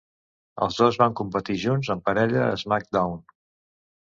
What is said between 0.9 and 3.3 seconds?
van competir junts en parella a SmackDown!